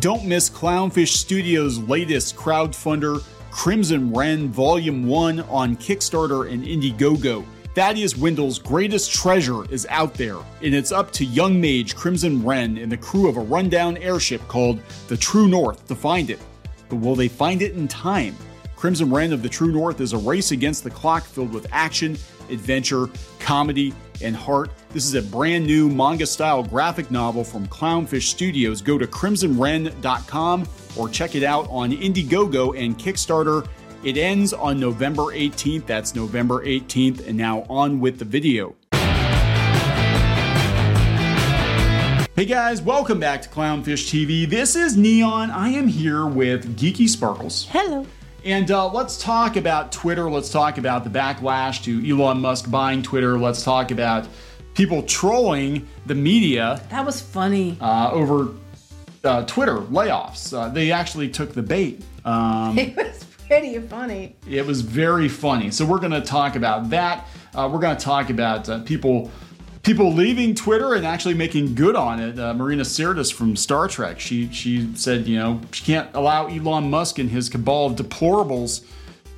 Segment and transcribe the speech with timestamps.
[0.00, 7.44] Don't miss Clownfish Studios' latest crowdfunder, Crimson Wren Volume 1 on Kickstarter and Indiegogo.
[7.74, 12.78] Thaddeus Wendell's greatest treasure is out there, and it's up to young mage Crimson Wren
[12.78, 16.38] and the crew of a rundown airship called the True North to find it.
[16.88, 18.36] But will they find it in time?
[18.76, 22.16] Crimson Wren of the True North is a race against the clock filled with action,
[22.50, 23.08] adventure,
[23.40, 23.92] comedy,
[24.22, 24.70] and heart.
[24.90, 28.80] This is a brand new manga style graphic novel from Clownfish Studios.
[28.80, 33.66] Go to crimsonwren.com or check it out on Indiegogo and Kickstarter.
[34.04, 35.86] It ends on November 18th.
[35.86, 37.26] That's November 18th.
[37.26, 38.74] And now on with the video.
[42.38, 44.48] Hey guys, welcome back to Clownfish TV.
[44.48, 45.50] This is Kneon.
[45.50, 47.66] I am here with Geeky Sparkles.
[47.70, 48.06] Hello.
[48.44, 50.30] And uh, let's talk about Twitter.
[50.30, 53.38] Let's talk about the backlash to Elon Musk buying Twitter.
[53.38, 54.26] Let's talk about
[54.74, 57.76] people trolling the media That was funny.
[57.80, 58.50] uh, over
[59.24, 60.56] uh, Twitter layoffs.
[60.56, 62.02] Uh, they actually took the bait.
[62.24, 64.36] Um, it was pretty funny.
[64.48, 65.70] it was very funny.
[65.72, 67.26] So we're going to talk about that.
[67.54, 69.30] Uh, we're going to talk about uh, people
[69.88, 72.38] people leaving Twitter and actually making good on it.
[72.38, 74.20] Uh, Marina Sirtis from Star Trek.
[74.20, 78.84] She she said you know she can't allow Elon Musk and his cabal of deplorables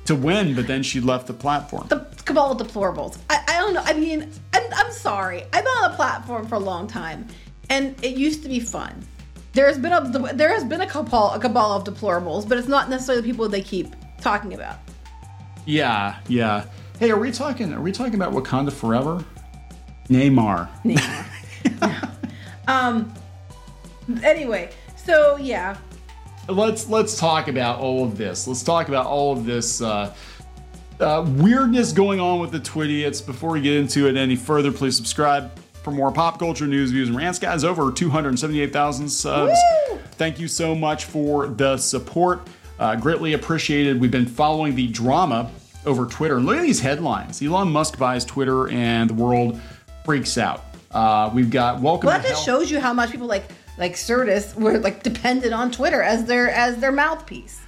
[0.05, 1.87] to win, but then she left the platform.
[1.87, 3.17] The cabal of deplorables.
[3.29, 3.83] I, I don't know.
[3.85, 5.43] I mean, I'm, I'm sorry.
[5.53, 7.27] I've been on the platform for a long time,
[7.69, 9.07] and it used to be fun.
[9.53, 12.89] There's been a there has been a cabal a cabal of deplorables, but it's not
[12.89, 14.79] necessarily the people they keep talking about.
[15.65, 16.65] Yeah, yeah.
[16.99, 17.71] Hey, are we talking?
[17.71, 19.23] Are we talking about Wakanda Forever?
[20.11, 20.69] Namor.
[22.67, 23.11] Um.
[24.23, 25.77] Anyway, so yeah,
[26.47, 28.47] let's let's talk about all of this.
[28.47, 30.13] Let's talk about all of this uh,
[30.99, 33.25] uh, weirdness going on with the Twidiots.
[33.25, 35.51] Before we get into it any further, please subscribe
[35.83, 37.39] for more pop culture news, views, and rants.
[37.39, 39.59] Guys, over 278,000 subs.
[39.89, 39.99] Woo!
[40.11, 42.47] Thank you so much for the support.
[42.79, 43.99] Uh, greatly appreciated.
[43.99, 45.51] We've been following the drama
[45.85, 46.37] over Twitter.
[46.37, 49.59] And look at these headlines Elon Musk buys Twitter, and the world
[50.05, 50.65] freaks out.
[50.91, 53.45] Uh, we've got welcome well, that just shows you how much people like
[53.77, 57.61] like Sirtis were like dependent on Twitter as their as their mouthpiece.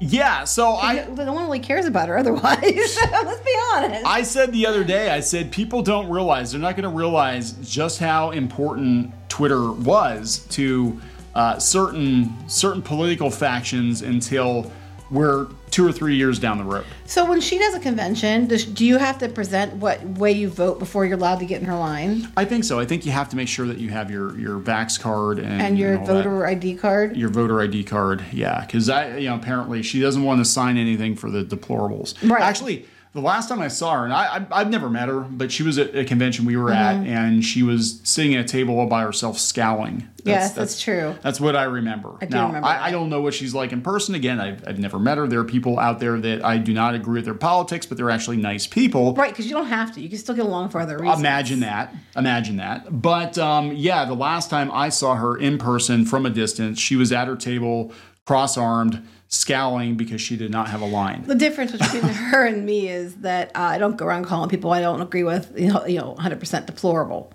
[0.00, 1.06] yeah, so I.
[1.06, 2.60] no one really cares about her otherwise.
[3.12, 4.04] Let's be honest.
[4.04, 7.52] I said the other day, I said people don't realize, they're not going to realize
[7.62, 11.00] just how important Twitter was to
[11.34, 14.70] uh, certain certain political factions until
[15.10, 16.86] we're two or three years down the road.
[17.04, 20.48] So when she does a convention, does, do you have to present what way you
[20.48, 22.78] vote before you're allowed to get in her line I think so.
[22.78, 25.60] I think you have to make sure that you have your your Vax card and,
[25.60, 26.06] and your that.
[26.06, 27.16] voter ID card?
[27.16, 28.24] your voter ID card.
[28.32, 32.14] Yeah, because I, you know, apparently she doesn't want to sign anything for the deplorables.
[32.28, 32.42] Right.
[32.42, 35.50] Actually, the last time I saw her, and I, I I've never met her, but
[35.52, 37.04] she was at a convention we were Mm-hmm.
[37.04, 40.08] at, and she was sitting at a table all by herself, scowling.
[40.24, 41.14] Yes, that's true.
[41.22, 42.16] That's what I remember.
[42.20, 42.86] I do now, remember I.
[42.86, 44.14] I don't know what she's like in person.
[44.14, 45.28] Again, I've, I've never met her.
[45.28, 48.10] There are people out there that I do not agree with their politics, but they're
[48.10, 49.14] actually nice people.
[49.14, 50.00] Right, because you don't have to.
[50.00, 51.20] You can still get along for other reasons.
[51.20, 51.94] Imagine that.
[52.16, 53.02] Imagine that.
[53.02, 56.96] But um, yeah, the last time I saw her in person from a distance, she
[56.96, 57.92] was at her table,
[58.26, 61.24] cross armed, scowling because she did not have a line.
[61.26, 64.72] The difference between her and me is that uh, I don't go around calling people
[64.72, 67.32] I don't agree with, you know, you know, 100% deplorable.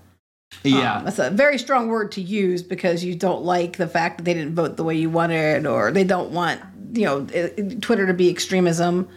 [0.63, 1.01] Yeah.
[1.03, 4.33] That's a very strong word to use because you don't like the fact that they
[4.33, 6.59] didn't vote the way you wanted, or they don't want,
[6.93, 7.25] you know,
[7.81, 9.07] Twitter to be extremism.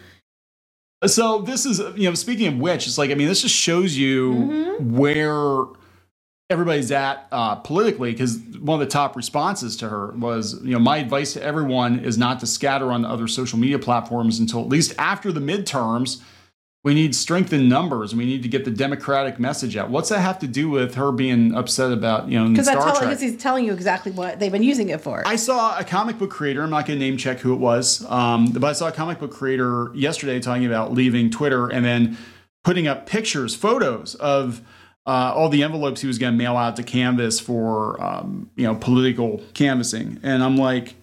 [1.06, 3.96] So this is, you know, speaking of which, it's like, I mean, this just shows
[3.96, 4.96] you Mm-hmm.
[4.96, 5.64] where
[6.52, 8.12] everybody's at uh, politically.
[8.12, 11.98] Because one of the top responses to her was, you know, my advice to everyone
[11.98, 16.20] is not to scatter on other social media platforms until at least after the midterms.
[16.84, 19.88] We need strength in numbers, and we need to get the democratic message out.
[19.88, 22.98] What's that have to do with her being upset about, you know, Because Star that's
[22.98, 23.08] Trek?
[23.08, 25.22] because he's telling you exactly what they've been using it for.
[25.24, 26.60] I saw a comic book creator.
[26.60, 29.20] I'm not going to name check who it was, um, but I saw a comic
[29.20, 32.19] book creator yesterday talking about leaving Twitter and then
[32.64, 34.60] putting up pictures, photos of
[35.06, 38.64] uh, all the envelopes he was going to mail out to Canvass for um, you
[38.64, 40.20] know political canvassing.
[40.22, 40.94] And I'm like,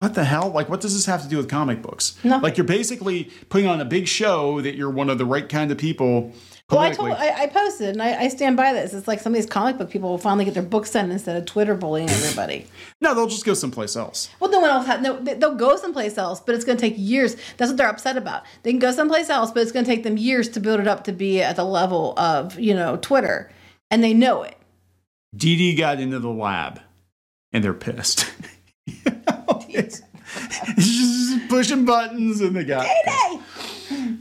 [0.00, 0.50] what the hell?
[0.50, 2.18] Like, what does this have to do with comic books?
[2.22, 2.42] Nothing.
[2.42, 5.70] Like, you're basically putting on a big show that you're one of the right kind
[5.70, 6.32] of people.
[6.70, 8.92] Well, I told I, I posted and I, I stand by this.
[8.92, 11.36] It's like some of these comic book people will finally get their books sent instead
[11.36, 12.66] of Twitter bullying everybody.
[13.00, 14.28] no, they'll just go someplace else.
[14.40, 15.00] Well, no one else has.
[15.00, 17.36] No, they- they'll go someplace else, but it's going to take years.
[17.56, 18.42] That's what they're upset about.
[18.64, 20.88] They can go someplace else, but it's going to take them years to build it
[20.88, 23.50] up to be at the level of you know Twitter,
[23.90, 24.56] and they know it.
[25.36, 26.80] Dee Dee got into the lab
[27.52, 28.28] and they're pissed.
[29.68, 30.02] it's,
[30.76, 33.38] it's just pushing buttons and they got Hey,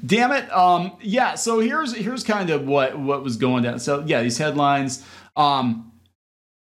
[0.05, 4.03] damn it um yeah so here's here's kind of what what was going down so
[4.05, 5.05] yeah these headlines
[5.35, 5.91] um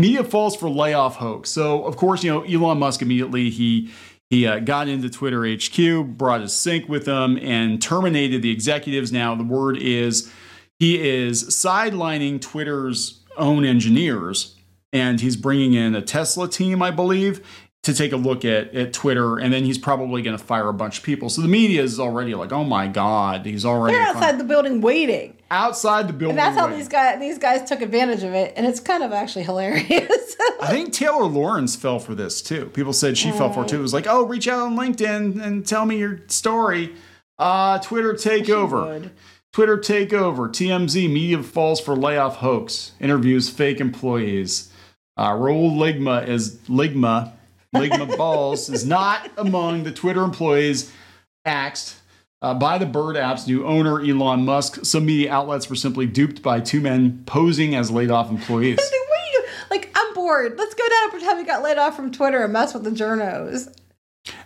[0.00, 1.50] Media falls for layoff hoax.
[1.50, 3.90] So, of course, you know, Elon Musk immediately he
[4.30, 9.12] he uh, got into Twitter HQ, brought his sink with them, and terminated the executives.
[9.12, 10.32] Now, the word is
[10.78, 14.56] he is sidelining Twitter's own engineers,
[14.92, 17.46] and he's bringing in a Tesla team, I believe,
[17.82, 20.74] to take a look at, at Twitter, and then he's probably going to fire a
[20.74, 21.30] bunch of people.
[21.30, 24.80] So the media is already like, "Oh my god, he's already They're outside the building
[24.80, 26.78] waiting." Outside the building, and that's how waiting.
[26.78, 30.36] these guys these guys took advantage of it, and it's kind of actually hilarious.
[30.60, 32.66] I think Taylor Lorenz fell for this too.
[32.66, 33.78] People said she fell for it too.
[33.78, 36.94] It was like, "Oh, reach out on LinkedIn and tell me your story."
[37.38, 39.10] Uh, Twitter takeover.
[39.52, 40.48] Twitter takeover.
[40.48, 42.92] TMZ media falls for layoff hoax.
[43.00, 44.70] Interviews fake employees.
[45.16, 47.32] Uh, Raul Ligma is Ligma.
[47.74, 50.92] Ligma Balls is not among the Twitter employees
[51.44, 51.96] axed
[52.42, 54.84] uh, by the Bird app's new owner, Elon Musk.
[54.84, 58.78] Some media outlets were simply duped by two men posing as laid off employees.
[58.90, 59.92] Like, what are you like?
[59.94, 60.58] I'm bored.
[60.58, 62.90] Let's go down and pretend we got laid off from Twitter and mess with the
[62.90, 63.72] journos.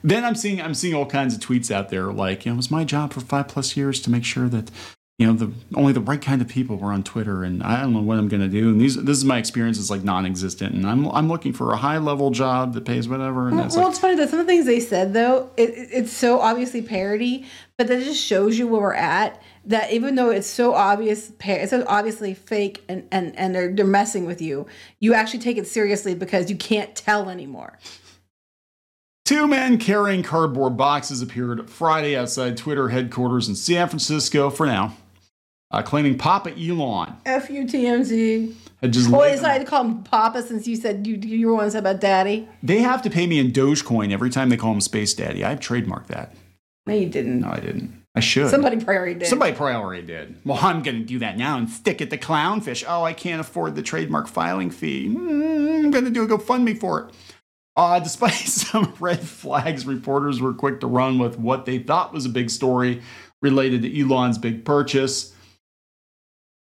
[0.02, 2.56] then I'm seeing I'm seeing all kinds of tweets out there like, you know, it
[2.58, 4.70] was my job for five plus years to make sure that
[5.18, 7.92] you know the only the right kind of people were on Twitter, and I don't
[7.92, 8.70] know what I'm going to do.
[8.70, 11.76] And these this is my experience is like non-existent, and I'm I'm looking for a
[11.76, 13.48] high level job that pays whatever.
[13.48, 15.70] And it's well, like, it's funny that some of the things they said though, it,
[15.70, 17.46] it- it's so obviously parody,
[17.78, 19.40] but that just shows you where we're at.
[19.66, 23.86] That even though it's so obvious, it's so obviously fake, and and and they're they're
[23.86, 24.66] messing with you,
[24.98, 27.78] you actually take it seriously because you can't tell anymore.
[29.24, 34.50] Two men carrying cardboard boxes appeared Friday outside Twitter headquarters in San Francisco.
[34.50, 34.96] For now,
[35.74, 38.54] uh, claiming Papa Elon F U T M Z.
[38.80, 41.48] had just Well, laid I decided to call him Papa since you said you you
[41.48, 42.48] were once about Daddy.
[42.62, 45.44] They have to pay me in Dogecoin every time they call him Space Daddy.
[45.44, 46.34] I've trademarked that.
[46.86, 47.40] No, you didn't.
[47.40, 48.02] No, I didn't.
[48.14, 48.50] I should.
[48.50, 49.26] Somebody probably did.
[49.26, 50.36] Somebody probably already did.
[50.44, 52.84] Well, I'm going to do that now and stick it to clownfish.
[52.86, 55.08] Oh, I can't afford the trademark filing fee.
[55.08, 57.14] Mm, I'm going to do a GoFundMe for it.
[57.76, 62.24] Uh, despite some red flags, reporters were quick to run with what they thought was
[62.26, 63.02] a big story
[63.42, 65.33] related to Elon's big purchase.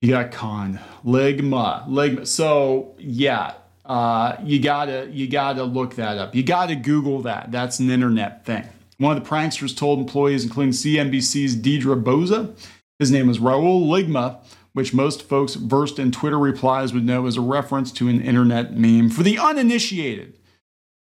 [0.02, 2.26] You got con ligma ligma.
[2.26, 3.54] So yeah,
[3.84, 6.34] uh, you gotta you gotta look that up.
[6.34, 7.52] You gotta Google that.
[7.52, 8.64] That's an internet thing.
[8.98, 12.56] One of the pranksters told employees, including CNBC's Deirdre Bosa,
[12.98, 17.36] his name was Raul Ligma, which most folks versed in Twitter replies would know as
[17.36, 19.08] a reference to an internet meme.
[19.08, 20.36] For the uninitiated,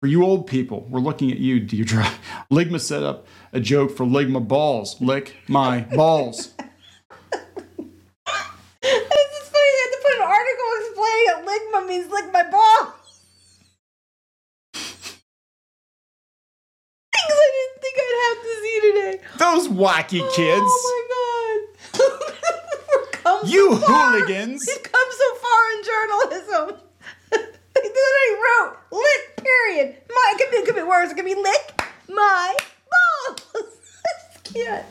[0.01, 2.07] for you old people, we're looking at you, Deirdre.
[2.51, 5.01] Ligma set up a joke for Ligma balls.
[5.01, 6.53] Lick my balls.
[8.87, 9.71] It's just funny.
[9.73, 12.95] They had to put an article explaining that ligma means lick my ball.
[17.15, 19.15] Things I didn't think I'd have to see today.
[19.39, 20.73] Those wacky kids.
[20.75, 22.25] Oh my god.
[23.47, 24.65] You so hooligans.
[24.67, 26.81] We've come so far in journalism.
[27.31, 29.97] they literally wrote lick period.
[30.09, 31.13] My it could be it could be words.
[31.13, 32.55] It could be lick my
[33.25, 33.67] balls.
[34.45, 34.87] Can't.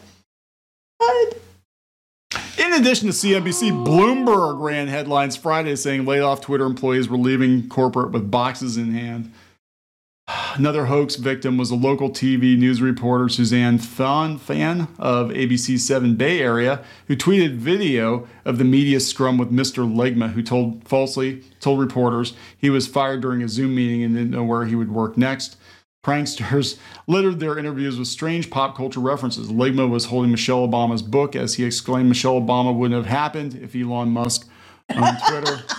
[0.99, 1.35] God.
[2.57, 7.17] In addition to CNBC, oh, Bloomberg ran headlines Friday saying laid off Twitter employees were
[7.17, 9.31] leaving corporate with boxes in hand.
[10.55, 16.15] Another hoax victim was a local TV news reporter, Suzanne Phan, Phan of ABC 7
[16.15, 19.91] Bay Area, who tweeted video of the media scrum with Mr.
[19.91, 24.29] Ligma, who told falsely told reporters he was fired during a Zoom meeting and didn't
[24.29, 25.57] know where he would work next.
[26.05, 29.49] Pranksters littered their interviews with strange pop culture references.
[29.49, 33.75] Ligma was holding Michelle Obama's book as he exclaimed Michelle Obama wouldn't have happened if
[33.75, 34.47] Elon Musk
[34.95, 35.63] on Twitter.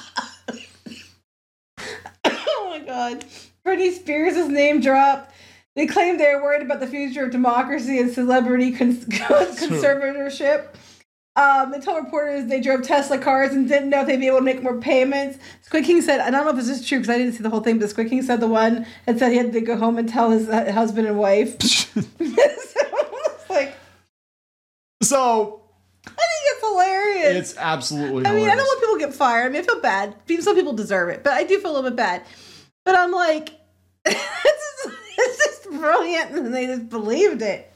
[2.26, 3.24] Oh my god.
[3.66, 5.32] Britney Spears' name dropped.
[5.74, 10.66] They claim they were worried about the future of democracy and celebrity cons- conservatorship.
[11.36, 14.38] Um, they told reporters they drove Tesla cars and didn't know if they'd be able
[14.38, 15.38] to make more payments.
[15.62, 17.50] Squid King said, I don't know if this is true because I didn't see the
[17.50, 19.98] whole thing, but Squid King said the one and said he had to go home
[19.98, 21.60] and tell his uh, husband and wife.
[21.60, 22.00] so
[23.50, 23.74] like,
[25.02, 25.62] so
[26.06, 27.36] I think it's hilarious.
[27.50, 28.56] it's absolutely I mean, I hilarious.
[28.58, 29.46] don't want people to get fired.
[29.46, 30.14] I mean, I feel bad.
[30.40, 32.22] Some people deserve it, but I do feel a little bit bad.
[32.84, 33.50] But I'm like,
[34.04, 37.70] this, is, it's just brilliant, and they just believed it.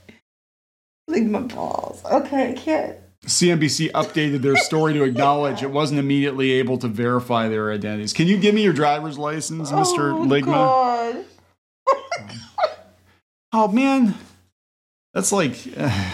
[1.07, 2.05] Like my balls.
[2.05, 2.97] Okay, I can't.
[3.25, 8.13] CNBC updated their story to acknowledge it wasn't immediately able to verify their identities.
[8.13, 10.15] Can you give me your driver's license, Mr.
[10.15, 10.45] Oh, Ligma?
[10.45, 11.25] God.
[13.51, 14.15] Oh man,
[15.15, 16.11] that's like uh,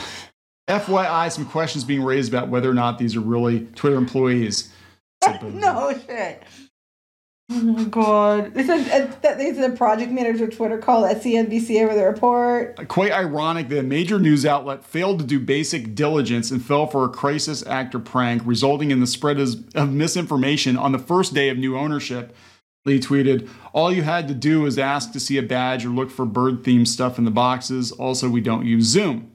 [0.69, 1.33] FYI.
[1.33, 4.73] Some questions being raised about whether or not these are really Twitter employees.
[5.43, 6.43] no shit.
[7.51, 8.55] Oh my god!
[8.55, 12.89] That they a project manager Twitter called at CNBC over the report.
[12.89, 17.05] Quite ironic that a major news outlet failed to do basic diligence and fell for
[17.05, 21.51] a crisis actor prank, resulting in the spread of of misinformation on the first day
[21.51, 22.35] of new ownership.
[22.87, 26.11] Lee tweeted, All you had to do was ask to see a badge or look
[26.11, 27.93] for bird themed stuff in the boxes.
[27.93, 29.31] Also, we don't use Zoom.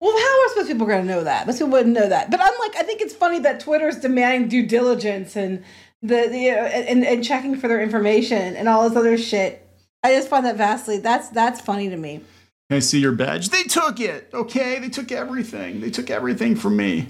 [0.00, 1.46] Well, how are supposed people going to know that?
[1.46, 2.30] Most people wouldn't know that.
[2.30, 5.62] But I'm like, I think it's funny that Twitter's demanding due diligence and
[6.02, 9.66] the, the you know, and, and checking for their information and all this other shit.
[10.02, 12.20] I just find that vastly that's that's funny to me.
[12.70, 13.48] I see your badge.
[13.48, 14.30] They took it.
[14.32, 15.80] Okay, they took everything.
[15.80, 17.08] They took everything from me,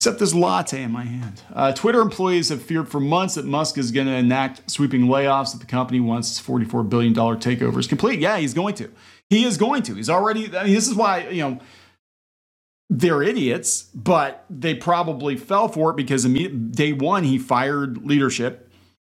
[0.00, 1.42] except this latte in my hand.
[1.54, 5.54] Uh, Twitter employees have feared for months that Musk is going to enact sweeping layoffs
[5.54, 8.18] at the company once its forty-four billion dollar takeover is complete.
[8.18, 8.90] Yeah, he's going to.
[9.30, 9.94] He is going to.
[9.94, 10.54] He's already.
[10.56, 11.60] I mean, this is why you know
[12.88, 18.70] they're idiots, but they probably fell for it because day one he fired leadership,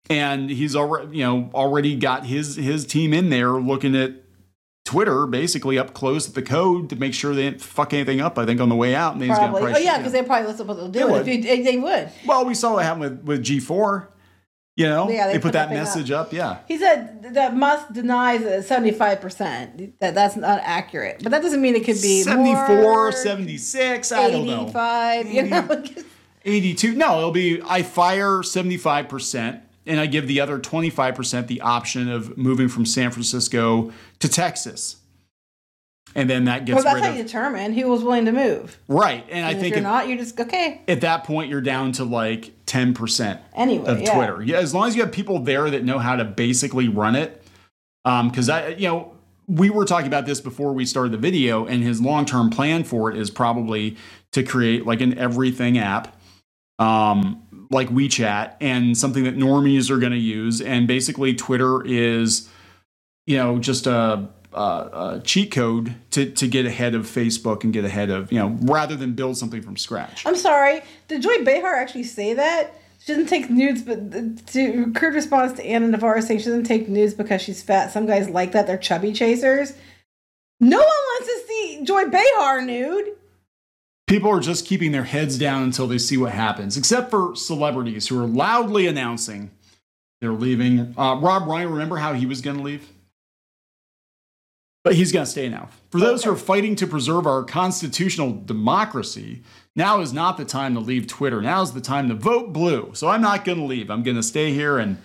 [0.09, 4.15] and he's already you know already got his his team in there looking at
[4.83, 8.37] Twitter basically up close at the code to make sure they didn't fuck anything up.
[8.37, 9.69] I think on the way out, and then probably.
[9.69, 11.15] He's oh yeah, because they probably listen what they'll do.
[11.15, 11.27] It.
[11.27, 12.11] If you, they would.
[12.25, 14.10] Well, we saw what happened with with G four.
[14.81, 16.27] You know, yeah, they, they put, put, that, message up.
[16.27, 16.33] up.
[16.33, 16.57] Yeah.
[16.67, 21.61] He said that Musk denies seventy five percent that that's not accurate, but that doesn't
[21.61, 24.63] mean it could be 74, 76, I don't know.
[24.63, 25.83] 85, you know.
[26.45, 26.95] 82.
[26.95, 32.35] No, it'll be I fire 75% and I give the other 25% the option of
[32.35, 34.97] moving from San Francisco to Texas
[36.15, 36.83] and then that gets.
[36.83, 38.77] Well, that's how you determine who was willing to move.
[38.87, 40.81] Right, and, and I think if you're not, you're just okay.
[40.87, 44.15] At that point, you're down to like ten percent anyway of yeah.
[44.15, 44.41] Twitter.
[44.41, 47.43] Yeah, as long as you have people there that know how to basically run it.
[48.05, 49.13] Because um, I, you know,
[49.47, 52.85] we were talking about this before we started the video, and his long term plan
[52.85, 53.97] for it is probably
[54.31, 56.15] to create like an everything app.
[56.79, 60.61] Um, like WeChat and something that normies are going to use.
[60.61, 62.49] And basically, Twitter is,
[63.27, 67.71] you know, just a uh, uh, cheat code to, to get ahead of Facebook and
[67.71, 70.25] get ahead of, you know, rather than build something from scratch.
[70.25, 70.81] I'm sorry.
[71.07, 72.75] Did Joy Behar actually say that?
[72.99, 76.87] She doesn't take nudes, but to crude response to Ana Navarro saying she doesn't take
[76.87, 77.91] nudes because she's fat.
[77.91, 78.67] Some guys like that.
[78.67, 79.73] They're chubby chasers.
[80.59, 83.15] No one wants to see Joy Behar nude.
[84.05, 88.07] People are just keeping their heads down until they see what happens, except for celebrities
[88.07, 89.49] who are loudly announcing
[90.19, 90.93] they're leaving.
[90.97, 92.87] Uh, Rob Reiner, remember how he was going to leave?
[94.83, 95.69] But he's going to stay now.
[95.91, 99.43] For those who are fighting to preserve our constitutional democracy,
[99.75, 101.39] now is not the time to leave Twitter.
[101.41, 102.91] Now is the time to vote blue.
[102.93, 103.91] So I'm not going to leave.
[103.91, 104.97] I'm going to stay here and.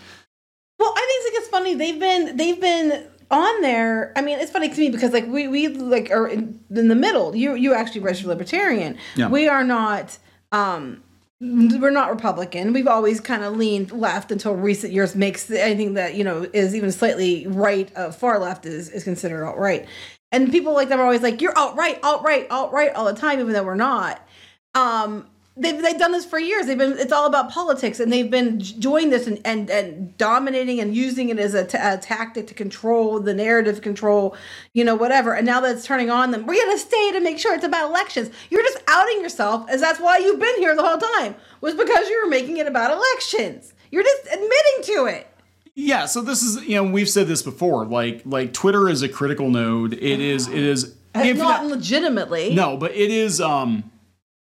[0.79, 1.75] Well, I think it's funny.
[1.75, 4.13] They've been they've been on there.
[4.17, 6.95] I mean, it's funny to me because like we we like are in, in the
[6.95, 7.35] middle.
[7.37, 8.97] You you actually registered libertarian.
[9.15, 9.29] Yeah.
[9.29, 10.17] We are not.
[10.53, 11.03] um
[11.41, 12.73] we're not Republican.
[12.73, 16.75] We've always kind of leaned left until recent years makes anything that you know is
[16.75, 19.87] even slightly right, uh, far left is is considered alt right.
[20.33, 23.05] And people like them are always like, "You're alt right, alt right, alt right" all
[23.05, 24.27] the time, even though we're not.
[24.75, 25.27] Um,
[25.57, 26.67] they've, they've done this for years.
[26.67, 30.81] They've been it's all about politics, and they've been doing this and and, and dominating
[30.81, 34.37] and using it as a, t- a tactic to control the narrative, control
[34.73, 35.35] you know whatever.
[35.35, 37.91] And now that it's turning on them, we're gonna stay to make sure it's about
[37.91, 38.31] elections.
[38.51, 42.09] You're just outing yourself as that's why you've been here the whole time was because
[42.09, 43.73] you were making it about elections.
[43.91, 45.29] You're just admitting to it.
[45.75, 47.85] Yeah, so this is you know we've said this before.
[47.87, 49.95] Like like Twitter is a critical node.
[49.95, 52.55] It is it is not legitimately.
[52.55, 53.91] No, but it is um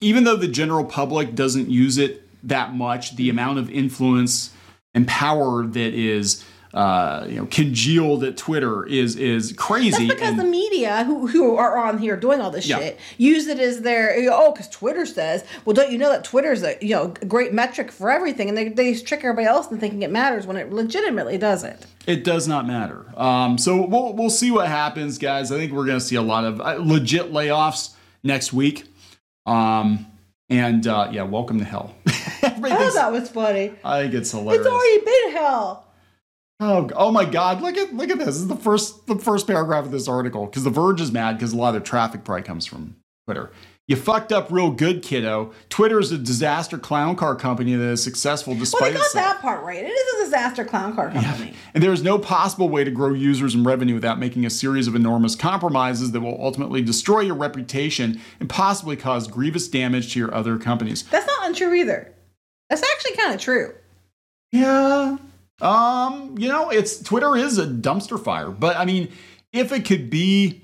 [0.03, 4.53] even though the general public doesn't use it that much, the amount of influence
[4.95, 6.45] and power that is
[6.75, 10.07] uh, you know congealed at Twitter is is crazy.
[10.09, 12.79] That's because and, the media who who are on here doing all this yeah.
[12.79, 16.63] shit use it as their oh because Twitter says well don't you know that Twitter's
[16.63, 19.81] a you know a great metric for everything and they they trick everybody else into
[19.81, 21.87] thinking it matters when it legitimately doesn't.
[22.07, 23.05] It does not matter.
[23.19, 25.53] Um, so we'll we'll see what happens, guys.
[25.53, 28.87] I think we're going to see a lot of uh, legit layoffs next week.
[29.47, 30.07] Um,
[30.49, 31.95] and uh, yeah, welcome to hell.
[32.07, 33.73] oh, that was funny.
[33.85, 34.67] I think it's hilarious.
[34.67, 35.87] It's already been hell.
[36.61, 37.61] Oh, oh my God!
[37.61, 38.27] Look at look at this.
[38.27, 41.37] This is the first the first paragraph of this article because The Verge is mad
[41.37, 43.51] because a lot of their traffic probably comes from Twitter.
[43.89, 45.53] You fucked up real good, kiddo.
[45.69, 48.81] Twitter is a disaster clown car company that is successful despite.
[48.81, 49.83] Well, they got that part right.
[49.85, 51.51] It is a disaster clown car company.
[51.51, 51.57] Yeah.
[51.75, 54.87] And there is no possible way to grow users and revenue without making a series
[54.87, 60.21] of enormous compromises that will ultimately destroy your reputation and possibly cause grievous damage to
[60.21, 61.03] your other companies.
[61.05, 62.15] That's not untrue either.
[62.71, 63.75] That's actually kind of true.
[64.53, 65.19] Yeah.
[65.61, 69.09] Um, you know, it's Twitter is a dumpster fire, but I mean,
[69.53, 70.62] if it could be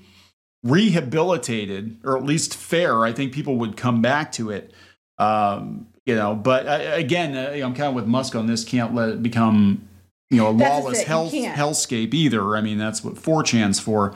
[0.63, 4.73] rehabilitated or at least fair, I think people would come back to it.
[5.17, 8.63] Um, you know, but uh, again, uh, I'm kind of with Musk on this.
[8.63, 9.87] Can't let it become
[10.29, 12.55] you know a that's lawless hell, hellscape either.
[12.55, 14.15] I mean, that's what 4chan's for.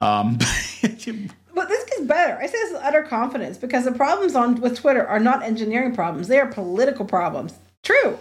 [0.00, 0.38] Um,
[0.82, 2.38] but this gets better.
[2.38, 5.94] I say this with utter confidence because the problems on with Twitter are not engineering
[5.94, 7.54] problems; they are political problems.
[7.82, 8.18] True.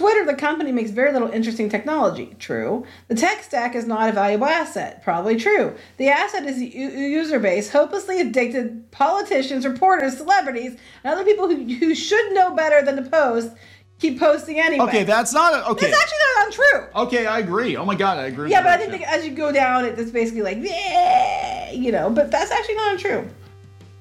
[0.00, 2.34] Twitter, the company, makes very little interesting technology.
[2.38, 2.86] True.
[3.08, 5.04] The tech stack is not a valuable asset.
[5.04, 5.74] Probably true.
[5.98, 11.50] The asset is the u- user base, hopelessly addicted politicians, reporters, celebrities, and other people
[11.50, 13.50] who, who should know better than to post
[13.98, 14.86] keep posting anyway.
[14.86, 15.90] Okay, that's not a, okay.
[15.90, 17.02] That's actually not untrue.
[17.02, 17.76] Okay, I agree.
[17.76, 18.50] Oh my god, I agree.
[18.50, 22.08] Yeah, but I think that as you go down, it's basically like, "Yeah," you know,
[22.08, 23.28] but that's actually not untrue.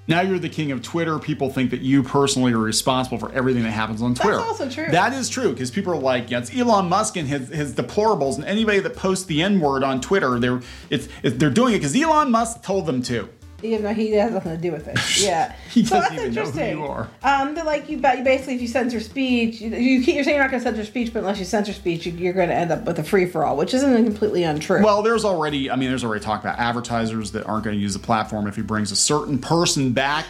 [0.09, 1.19] Now you're the king of Twitter.
[1.19, 4.37] People think that you personally are responsible for everything that happens on Twitter.
[4.37, 4.87] That's also true.
[4.91, 8.35] That is true because people are like, yeah, it's Elon Musk and his, his deplorables,
[8.35, 11.77] and anybody that posts the N word on Twitter, they're it's, it's they're doing it
[11.77, 13.29] because Elon Musk told them to.
[13.61, 14.97] Even though he has nothing to do with it.
[15.19, 15.53] Yeah.
[15.71, 16.77] He so doesn't that's even know who interesting.
[16.77, 17.09] you are.
[17.23, 20.37] Um, they're like you, you basically, if you censor speech, you, you keep, you're saying
[20.37, 22.55] you're not going to censor speech, but unless you censor speech, you, you're going to
[22.55, 24.83] end up with a free for all, which isn't completely untrue.
[24.83, 27.93] Well, there's already, I mean, there's already talk about advertisers that aren't going to use
[27.93, 30.25] the platform if he brings a certain person back,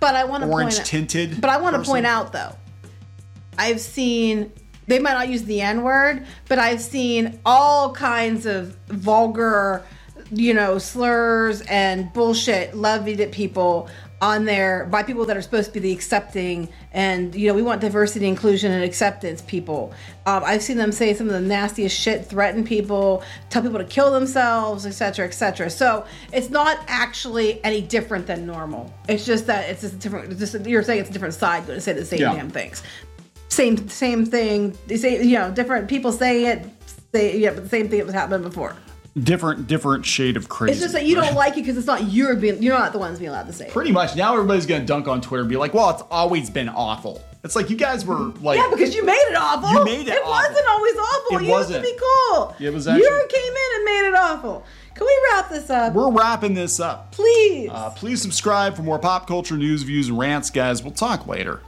[0.00, 1.40] but I want to orange point tinted.
[1.40, 2.54] But I want to point out though,
[3.56, 4.52] I've seen
[4.86, 9.82] they might not use the N word, but I've seen all kinds of vulgar,
[10.34, 13.88] you know, slurs and bullshit levied at people
[14.22, 17.60] on there by people that are supposed to be the accepting and you know we
[17.60, 19.92] want diversity inclusion and acceptance people.
[20.24, 23.84] Um, i've seen them say some of the nastiest shit threaten people tell people to
[23.84, 28.94] kill themselves etc etc so it's not actually any different than normal.
[29.08, 31.66] It's just that it's just a different it's just you're saying it's a different side
[31.66, 32.34] going to say the same Yeah.
[32.34, 32.82] damn things.
[33.48, 36.64] Same same thing they say you know different people say it
[37.12, 38.74] say yeah but the same thing that was happening before
[39.22, 40.72] different different shade of crazy.
[40.72, 42.98] it's just that you don't like it because it's not your being you're not the
[42.98, 43.72] ones being allowed to say it.
[43.72, 44.16] Pretty much.
[44.16, 47.22] Now everybody's going to dunk on Twitter and be like, well, it's always been awful.
[47.44, 49.70] It's like you guys were like, Yeah, because you made it awful.
[49.70, 50.14] You made it awful.
[50.14, 50.30] It awful.
[50.50, 51.38] wasn't always awful.
[51.38, 51.84] It wasn't.
[51.84, 52.00] used to be
[52.32, 52.56] cool.
[52.58, 52.92] It was You
[53.28, 54.64] came in and made it awful.
[54.94, 57.10] Can we wrap this up, we're wrapping this up.
[57.12, 57.68] please?
[57.70, 60.82] Uh, please subscribe for more pop culture news, views, and rants, guys.
[60.82, 61.60] We'll talk later.